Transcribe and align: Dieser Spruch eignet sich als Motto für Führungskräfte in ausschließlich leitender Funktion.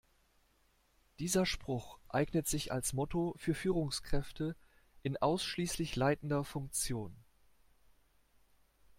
Dieser 1.19 1.45
Spruch 1.45 1.99
eignet 2.09 2.47
sich 2.47 2.71
als 2.71 2.93
Motto 2.93 3.35
für 3.37 3.53
Führungskräfte 3.53 4.55
in 5.03 5.15
ausschließlich 5.17 5.95
leitender 5.95 6.43
Funktion. 6.43 7.15